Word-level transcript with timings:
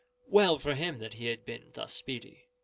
Well 0.27 0.57
for 0.57 0.73
him 0.73 0.97
that 0.97 1.13
he 1.13 1.27
had 1.27 1.45
been 1.45 1.69
thus 1.75 1.93
speedy. 1.93 2.47